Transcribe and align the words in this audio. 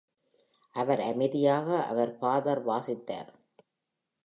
அவர் 0.75 1.01
அமைதியாக 1.01 1.67
அவர் 1.83 2.17
பாதர் 2.17 2.61
வாசித்தார். 2.63 3.31